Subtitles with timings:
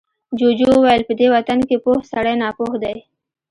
[0.39, 2.97] جوجو وويل، په دې وطن کې پوه سړی ناپوه دی.